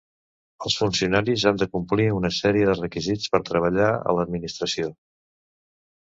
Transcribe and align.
Els 0.69 0.77
funcionaris 0.77 1.45
han 1.51 1.59
de 1.63 1.67
complir 1.75 2.07
una 2.21 2.31
sèrie 2.39 2.71
de 2.71 2.75
requisits 2.81 3.33
per 3.35 3.43
treballar 3.51 3.93
a 4.01 4.19
l'administració 4.21 4.91